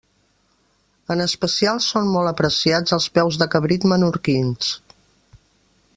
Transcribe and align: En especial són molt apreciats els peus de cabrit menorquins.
En 1.15 1.21
especial 1.25 1.83
són 1.89 2.09
molt 2.15 2.31
apreciats 2.31 2.97
els 2.99 3.07
peus 3.19 3.39
de 3.43 3.49
cabrit 3.57 3.87
menorquins. 3.95 4.75